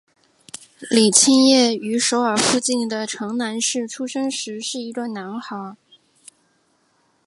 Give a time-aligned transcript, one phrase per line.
[0.89, 5.75] 李庆烨于首尔附近的城南市出生时是一个男孩。